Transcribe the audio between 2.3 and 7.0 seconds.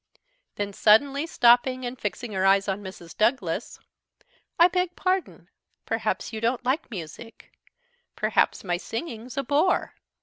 her eyes on Mrs. Douglas, "I beg pardon, perhaps you don't like